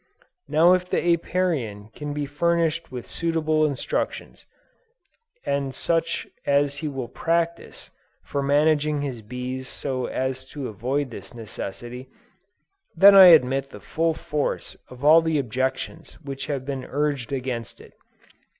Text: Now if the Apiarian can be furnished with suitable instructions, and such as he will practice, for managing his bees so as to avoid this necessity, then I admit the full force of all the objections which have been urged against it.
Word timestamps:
Now 0.47 0.73
if 0.73 0.89
the 0.89 0.97
Apiarian 1.13 1.89
can 1.93 2.11
be 2.11 2.25
furnished 2.25 2.91
with 2.91 3.05
suitable 3.07 3.67
instructions, 3.67 4.47
and 5.45 5.75
such 5.75 6.27
as 6.43 6.77
he 6.77 6.87
will 6.87 7.07
practice, 7.07 7.91
for 8.23 8.41
managing 8.41 9.03
his 9.03 9.21
bees 9.21 9.67
so 9.67 10.07
as 10.07 10.43
to 10.45 10.67
avoid 10.67 11.11
this 11.11 11.35
necessity, 11.35 12.09
then 12.95 13.13
I 13.13 13.27
admit 13.27 13.69
the 13.69 13.79
full 13.79 14.15
force 14.15 14.75
of 14.89 15.05
all 15.05 15.21
the 15.21 15.37
objections 15.37 16.13
which 16.23 16.47
have 16.47 16.65
been 16.65 16.83
urged 16.83 17.31
against 17.31 17.79
it. 17.79 17.93